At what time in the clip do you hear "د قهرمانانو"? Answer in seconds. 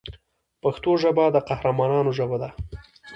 1.31-2.11